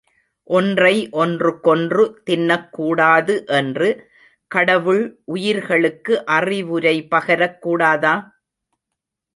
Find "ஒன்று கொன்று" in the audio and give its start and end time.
1.11-2.21